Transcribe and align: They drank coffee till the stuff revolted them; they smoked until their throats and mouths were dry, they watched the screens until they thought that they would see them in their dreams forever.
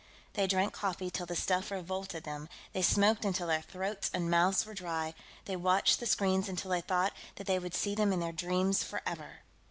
They 0.33 0.47
drank 0.47 0.73
coffee 0.73 1.11
till 1.11 1.27
the 1.27 1.35
stuff 1.35 1.69
revolted 1.69 2.23
them; 2.23 2.49
they 2.73 2.81
smoked 2.81 3.23
until 3.23 3.45
their 3.45 3.61
throats 3.61 4.09
and 4.11 4.31
mouths 4.31 4.65
were 4.65 4.73
dry, 4.73 5.13
they 5.45 5.55
watched 5.55 5.99
the 5.99 6.07
screens 6.07 6.49
until 6.49 6.71
they 6.71 6.81
thought 6.81 7.13
that 7.35 7.45
they 7.45 7.59
would 7.59 7.75
see 7.75 7.93
them 7.93 8.11
in 8.11 8.19
their 8.19 8.31
dreams 8.31 8.81
forever. 8.83 9.41